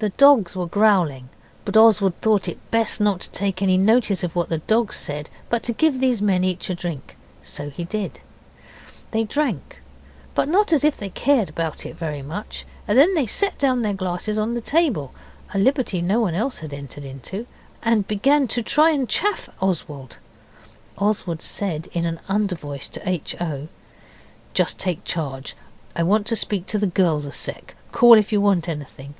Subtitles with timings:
[0.00, 1.28] The dogs were growling,
[1.64, 5.28] but Oswald thought it best not to take any notice of what the dogs said,
[5.48, 7.16] but to give these men each a drink.
[7.42, 8.20] So he did.
[9.10, 9.82] They drank,
[10.36, 13.74] but not as if they cared about it very much, and then they set their
[13.92, 15.12] glasses down on the table,
[15.52, 17.44] a liberty no one else had entered into,
[17.82, 20.18] and began to try and chaff Oswald.
[20.96, 23.34] Oswald said in an undervoice to H.
[23.40, 23.66] O.
[24.54, 25.56] 'Just take charge.
[25.96, 27.74] I want to speak to the girls a sec.
[27.90, 29.16] Call if you want anything.